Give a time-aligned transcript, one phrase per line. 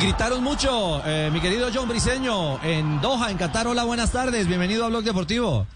[0.00, 3.66] Gritaron mucho, eh, mi querido John Briseño, en Doha, en Qatar.
[3.66, 4.46] Hola, buenas tardes.
[4.46, 5.66] Bienvenido a Blog Deportivo.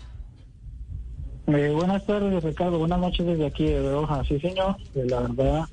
[1.48, 2.78] Eh, buenas tardes, Ricardo.
[2.78, 4.22] Buenas noches desde aquí de Doha.
[4.24, 4.76] Sí, señor.
[4.94, 5.64] Eh, la verdad,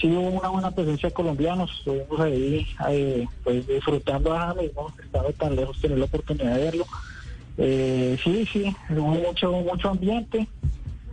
[0.00, 1.70] sí hubo una buena presencia de colombianos.
[1.78, 4.92] Estuvimos ahí eh, pues, disfrutando a James, ¿no?
[5.00, 6.86] Estaba tan lejos tener la oportunidad de verlo.
[7.58, 10.48] Eh, sí, sí, hubo mucho, mucho ambiente.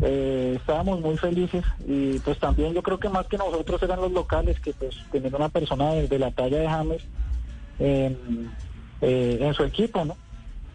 [0.02, 4.12] Eh, estábamos muy felices y pues también yo creo que más que nosotros eran los
[4.12, 7.04] locales que pues teniendo una persona de, de la talla de James
[7.80, 8.52] en,
[9.02, 10.18] eh, en su equipo, ¿no?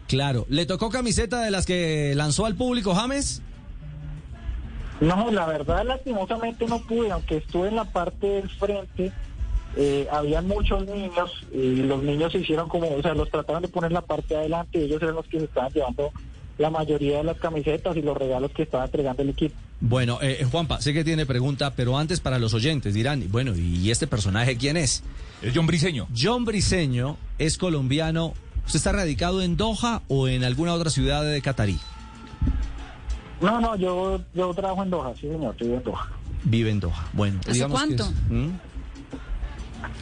[0.07, 0.45] Claro.
[0.49, 3.41] ¿Le tocó camiseta de las que lanzó al público James?
[5.01, 9.11] No, la verdad lastimosamente no pude, aunque estuve en la parte del frente,
[9.77, 13.67] eh, había muchos niños y los niños se hicieron como, o sea, los trataron de
[13.67, 16.11] poner la parte de adelante y ellos eran los que se estaban llevando
[16.59, 19.55] la mayoría de las camisetas y los regalos que estaba entregando el equipo.
[19.81, 23.89] Bueno, eh, Juanpa, sé que tiene pregunta, pero antes para los oyentes dirán, bueno, ¿y
[23.89, 25.01] este personaje quién es?
[25.41, 26.07] Es John Briseño.
[26.15, 28.33] John Briseño es colombiano.
[28.65, 31.79] ¿Usted está radicado en Doha o en alguna otra ciudad de Catarí?
[33.41, 36.09] No, no, yo, yo trabajo en Doha, sí señor, estoy en Doha.
[36.43, 37.07] Vive en Doha.
[37.13, 38.03] Bueno, ¿Hace que cuánto?
[38.03, 38.49] es- ¿Mm?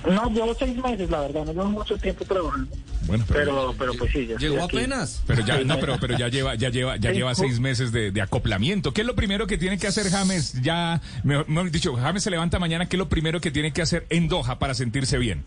[0.06, 2.76] No, llevo seis meses, la verdad, no llevo mucho tiempo trabajando.
[3.08, 5.24] Bueno, Pero, pero pues sí, ya Llegó apenas.
[5.26, 8.22] Pero ya, no, pero, pero ya lleva, ya lleva, ya lleva seis meses de, de
[8.22, 8.94] acoplamiento.
[8.94, 10.62] ¿Qué es lo primero que tiene que hacer James?
[10.62, 12.88] Ya, mejor, mejor dicho, James se levanta mañana.
[12.88, 15.46] ¿Qué es lo primero que tiene que hacer en Doha para sentirse bien?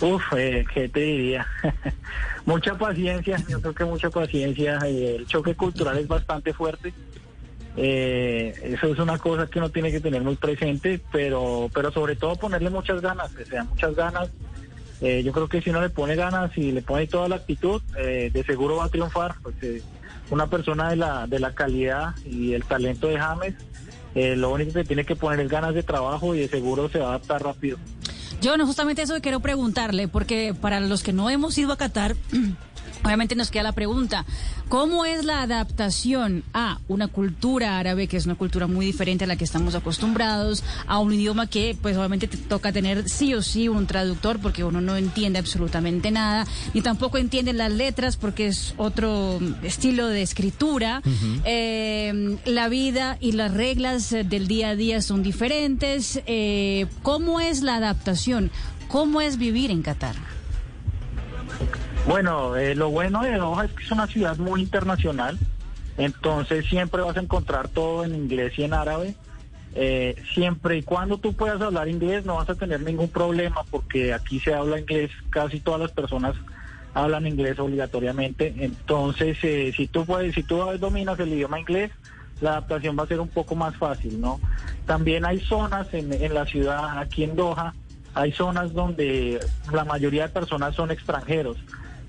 [0.00, 1.46] Uf, eh, ¿qué te diría?
[2.46, 4.78] mucha paciencia, yo creo que mucha paciencia.
[4.86, 6.92] eh, el choque cultural es bastante fuerte.
[7.80, 12.16] Eh, eso es una cosa que uno tiene que tener muy presente, pero, pero sobre
[12.16, 14.30] todo ponerle muchas ganas, o sea, muchas ganas.
[15.00, 17.80] Eh, yo creo que si uno le pone ganas y le pone toda la actitud,
[17.96, 19.36] eh, de seguro va a triunfar.
[19.42, 19.54] Pues,
[20.30, 23.54] una persona de la, de la calidad y el talento de James,
[24.14, 26.98] eh, lo único que tiene que poner es ganas de trabajo y de seguro se
[26.98, 27.78] va a adaptar rápido.
[28.40, 32.14] Yo no, justamente eso quiero preguntarle, porque para los que no hemos ido a Qatar,
[33.08, 34.26] obviamente nos queda la pregunta,
[34.68, 39.26] ¿cómo es la adaptación a una cultura árabe, que es una cultura muy diferente a
[39.26, 43.40] la que estamos acostumbrados, a un idioma que pues obviamente te toca tener sí o
[43.40, 48.48] sí un traductor, porque uno no entiende absolutamente nada, ni tampoco entiende las letras, porque
[48.48, 51.02] es otro estilo de escritura,
[51.44, 57.62] Eh, la vida y las reglas del día a día son diferentes, Eh, ¿cómo es
[57.62, 58.50] la adaptación?
[58.88, 60.37] ¿Cómo es vivir en Qatar?
[62.08, 65.38] Bueno, eh, lo bueno de Doha es que es una ciudad muy internacional,
[65.98, 69.14] entonces siempre vas a encontrar todo en inglés y en árabe.
[69.74, 74.14] Eh, siempre y cuando tú puedas hablar inglés no vas a tener ningún problema porque
[74.14, 76.34] aquí se habla inglés, casi todas las personas
[76.94, 78.54] hablan inglés obligatoriamente.
[78.56, 81.90] Entonces, eh, si tú puedes, si tú dominas el idioma inglés,
[82.40, 84.40] la adaptación va a ser un poco más fácil, ¿no?
[84.86, 87.74] También hay zonas en, en la ciudad, aquí en Doha,
[88.14, 89.38] hay zonas donde
[89.70, 91.58] la mayoría de personas son extranjeros.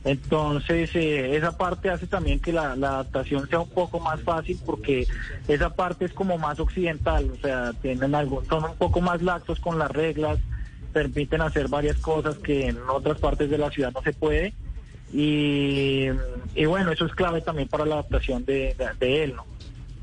[0.05, 4.57] Entonces, eh, esa parte hace también que la, la adaptación sea un poco más fácil
[4.65, 5.07] porque
[5.47, 9.59] esa parte es como más occidental, o sea, tienen algo, son un poco más laxos
[9.59, 10.39] con las reglas,
[10.93, 14.53] permiten hacer varias cosas que en otras partes de la ciudad no se puede.
[15.11, 16.05] Y,
[16.55, 19.43] y bueno, eso es clave también para la adaptación de, de, de él, ¿no?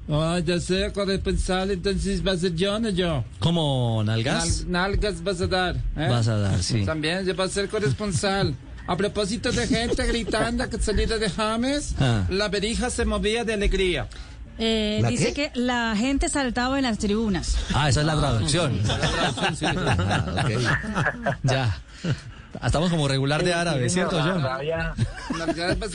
[0.09, 3.25] Ah, ya sé, corresponsal, entonces va a ser yo o yo.
[3.41, 4.65] ¿Cómo, Nalgas?
[4.67, 5.77] Nal- nalgas vas a dar.
[5.97, 6.07] ¿eh?
[6.09, 6.85] Vas a dar, sí.
[6.85, 8.55] También ya va a ser corresponsal.
[8.87, 12.25] A propósito de gente gritando que salida de James, Ah.
[12.29, 14.07] la verija se movía de alegría.
[14.59, 15.51] Eh, ¿La dice qué?
[15.53, 17.57] que la gente saltaba en las tribunas.
[17.75, 18.81] Ah, esa es la traducción.
[18.89, 20.51] Ah, ok.
[21.43, 21.79] Ya.
[22.65, 24.47] Estamos como regular de árabe, Sí, señor, ¿cierto, John?
[24.47, 24.59] A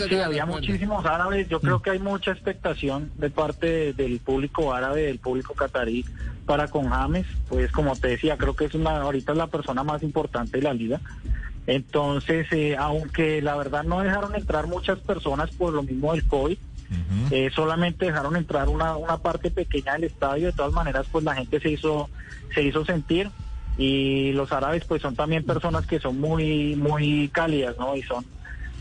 [0.07, 1.47] Sí, había muchísimos árabes.
[1.49, 6.05] Yo creo que hay mucha expectación de parte de- del público árabe, del público catarí
[6.45, 7.25] para con James.
[7.49, 10.63] Pues como te decía, creo que es una ahorita es la persona más importante de
[10.63, 11.01] la liga.
[11.67, 16.57] Entonces, eh, aunque la verdad no dejaron entrar muchas personas por lo mismo del COVID,
[17.31, 20.47] eh, solamente dejaron entrar una, una parte pequeña del estadio.
[20.47, 22.09] De todas maneras, pues la gente se hizo
[22.53, 23.29] se hizo sentir
[23.77, 27.95] y los árabes pues son también personas que son muy muy cálidas, ¿no?
[27.95, 28.25] Y son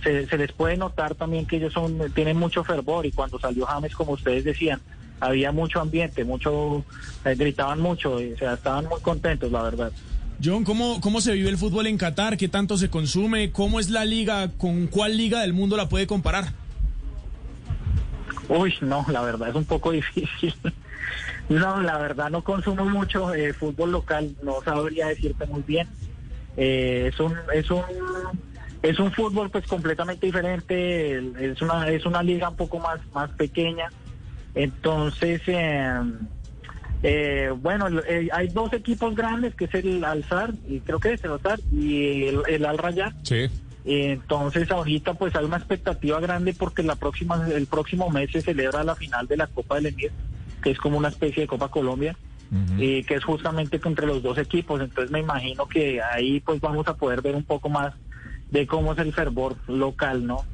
[0.02, 3.66] se, se les puede notar también que ellos son tienen mucho fervor y cuando salió
[3.66, 4.80] James, como ustedes decían,
[5.20, 6.84] había mucho ambiente, mucho
[7.24, 9.92] eh, gritaban mucho, o sea, estaban muy contentos, la verdad.
[10.42, 12.38] John, ¿cómo, ¿cómo se vive el fútbol en Qatar?
[12.38, 13.52] ¿Qué tanto se consume?
[13.52, 14.48] ¿Cómo es la liga?
[14.56, 16.46] ¿Con cuál liga del mundo la puede comparar?
[18.48, 20.54] Uy, no, la verdad es un poco difícil.
[21.50, 25.88] No, la verdad no consumo mucho eh, fútbol local, no sabría decirte muy bien.
[26.56, 27.82] Eh, es un es un
[28.82, 31.18] es un fútbol pues completamente diferente,
[31.50, 33.90] es una es una liga un poco más más pequeña.
[34.54, 36.00] Entonces, eh,
[37.02, 41.14] Eh, bueno, el- eh, hay dos equipos grandes, que es el Alzar, y creo que
[41.14, 43.14] es el Alzar, y el, el Al Rayyan.
[43.22, 43.46] Sí.
[43.84, 48.84] Entonces ahorita pues hay una expectativa grande porque la próxima, el próximo mes se celebra
[48.84, 50.12] la final de la Copa del Emir,
[50.62, 52.14] que es como una especie de Copa Colombia,
[52.78, 54.80] y que es justamente entre los dos equipos.
[54.80, 57.94] Entonces me imagino que ahí pues vamos a poder ver un poco más
[58.50, 60.44] de cómo es el fervor local, ¿no?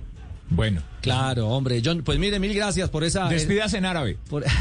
[0.50, 0.81] Bueno.
[1.00, 1.81] Claro, hombre.
[1.84, 3.28] John, pues mire, mil gracias por esa...
[3.28, 4.19] Despidas en árabe.
[4.31, 4.44] por-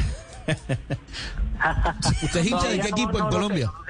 [2.24, 3.72] ¿Usted es hincha de qué no- equipo no en lo Colombia?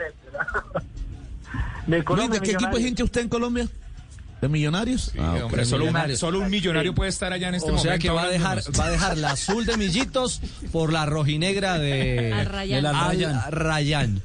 [1.87, 2.39] De Luis, Colombia.
[2.39, 3.67] ¿de qué equipo es hincha usted en Colombia?
[4.41, 5.11] ¿De Millonarios?
[5.13, 5.43] Sí, Ah, ok.
[5.45, 6.19] hombre, solo, un, Millonarios.
[6.19, 7.89] solo un millonario puede estar allá en este o momento.
[7.89, 8.79] sea que va a dejar, hablándonos.
[8.79, 10.41] va a dejar la azul de Millitos
[10.71, 12.75] por la rojinegra de Al Rayán.
[12.77, 13.35] del Al Rayán.
[13.35, 14.21] Al Rayán.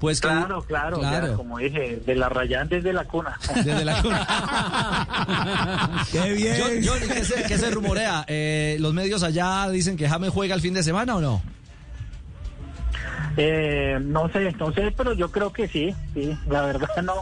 [0.00, 3.38] Pues que- Claro, claro, ya, como dije, de la Rayán desde la cuna.
[3.54, 4.26] Desde la cuna.
[6.10, 6.56] ¡Qué bien!
[6.58, 8.24] John, John, ¿qué, se, qué se rumorea?
[8.26, 11.40] Eh, ¿Los medios allá dicen que James juega el fin de semana o no?
[13.36, 17.14] Eh, no sé, no sé, pero yo creo que sí, sí, la verdad no,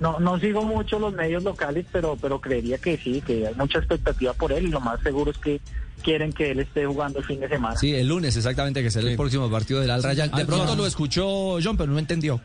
[0.00, 3.78] no, no sigo mucho los medios locales, pero, pero creería que sí, que hay mucha
[3.78, 5.60] expectativa por él y lo más seguro es que
[6.02, 7.76] quieren que él esté jugando el fin de semana.
[7.76, 10.30] Sí, el lunes exactamente, que será el próximo partido del Al Rayyan.
[10.32, 12.40] De Al pronto lo escuchó John, pero no entendió.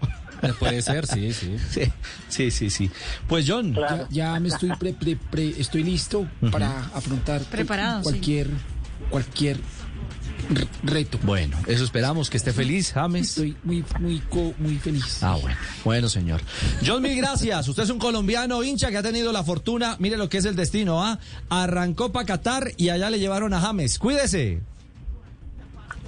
[0.60, 1.57] Puede ser, sí, sí.
[1.69, 1.92] Sí,
[2.30, 2.69] sí, sí.
[2.69, 2.92] sí.
[3.27, 4.07] Pues John, Claro.
[4.10, 8.48] Ya, ya me estoy pre- pre- pre- estoy listo para afrontar Preparado, cualquier
[9.10, 9.57] cualquier
[10.84, 11.19] reto.
[11.24, 13.30] bueno, eso esperamos, que esté feliz, James.
[13.30, 14.22] Estoy muy muy
[14.57, 15.24] muy feliz.
[15.24, 15.57] Ah, bueno.
[15.84, 16.42] Bueno, señor.
[16.86, 17.68] John, mil gracias.
[17.68, 19.96] Usted es un colombiano hincha que ha tenido la fortuna.
[20.00, 21.19] Mire lo que es el destino, ¿ah?
[21.50, 24.00] Arrancó para Qatar y allá le llevaron a James.
[24.00, 24.62] Cuídese.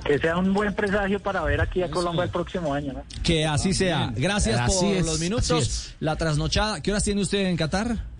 [0.04, 3.04] Que sea un buen presagio para ver aquí a Colombia el próximo año, ¿no?
[3.24, 4.12] Que así sea.
[4.16, 5.94] Gracias Así por es, los minutos.
[6.00, 6.82] La trasnochada.
[6.82, 8.11] ¿Qué horas tiene usted en Qatar?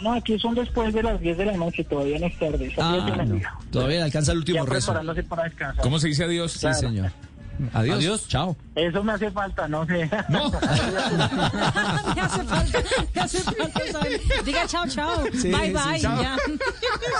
[0.00, 2.72] No, aquí son después de las 10 de la noche, todavía no es tarde.
[2.74, 3.40] son 10 de Ah, no.
[3.70, 4.92] Todavía alcanza el último Ya rezo.
[5.28, 5.82] para descansar.
[5.82, 6.52] ¿Cómo se dice adiós?
[6.52, 6.76] Sí, Claro.
[6.78, 7.10] señor.
[7.72, 7.96] Adiós.
[7.98, 8.28] Adiós.
[8.28, 8.56] Chao.
[8.74, 10.08] Eso me hace falta, no sé.
[10.28, 10.50] No.
[12.14, 12.82] me hace falta,
[13.14, 13.80] me hace falta.
[14.44, 15.24] Diga chao, chao.
[15.32, 16.00] Sí, bye, sí, bye.
[16.00, 16.22] chao.
[16.22, 16.36] ya.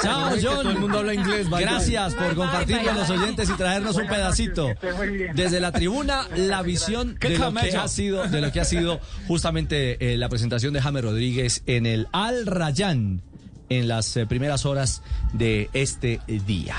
[0.02, 0.62] Chao, John.
[0.62, 3.18] todo el mundo habla inglés, bye, Gracias por Bye, bye, compartir bye, con los bye.
[3.18, 4.68] oyentes y traernos un pedacito.
[5.34, 8.64] Desde la tribuna, la visión ¡Qué de lo que ha sido, de lo que ha
[8.64, 13.22] sido justamente eh, la presentación de James Rodríguez en el Al Rayán
[13.68, 15.02] en las eh, primeras horas
[15.32, 16.76] de este día.